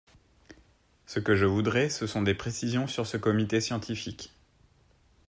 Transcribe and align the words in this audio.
Ce 1.05 1.19
que 1.19 1.35
je 1.35 1.45
voudrais, 1.45 1.87
ce 1.89 2.07
sont 2.07 2.23
des 2.23 2.33
précisions 2.33 2.87
sur 2.87 3.05
ce 3.05 3.17
comité 3.17 3.61
scientifique. 3.61 4.33